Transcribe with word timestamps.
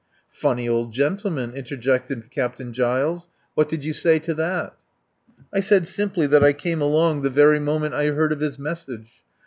"Funny 0.33 0.67
old 0.67 0.91
gentleman," 0.91 1.51
interjected 1.53 2.31
Captain 2.31 2.73
Giles. 2.73 3.29
"What 3.53 3.69
did 3.69 3.83
you 3.83 3.93
say 3.93 4.17
to 4.17 4.33
that?" 4.33 4.75
"I 5.53 5.59
said 5.59 5.85
simply 5.85 6.25
that 6.25 6.43
I 6.43 6.53
came 6.53 6.81
along 6.81 7.21
the 7.21 7.29
very 7.29 7.59
moment 7.59 7.93
I 7.93 8.05
heard 8.07 8.31
of 8.33 8.39
his 8.39 8.57
message. 8.57 9.21